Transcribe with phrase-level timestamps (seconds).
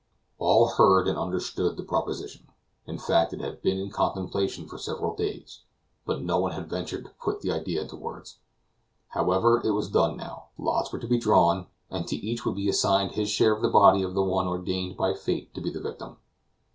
[0.39, 2.47] All heard and understood the proposition;
[2.87, 5.59] in fact it had been in contemplation for several days,
[6.07, 8.39] but no one had ventured to put the idea into words.
[9.09, 12.67] However, it was done now; lots were to be drawn, and to each would be
[12.67, 15.79] assigned his share of the body of the one ordained by fate to be the
[15.81, 16.17] victim.